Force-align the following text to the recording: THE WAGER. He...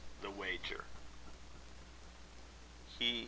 THE 0.23 0.31
WAGER. 0.31 0.81
He... 2.97 3.19